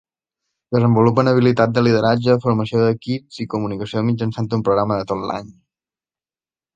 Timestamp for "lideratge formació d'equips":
1.87-3.41